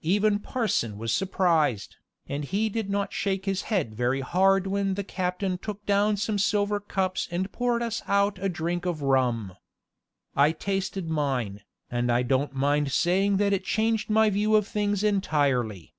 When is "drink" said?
8.48-8.86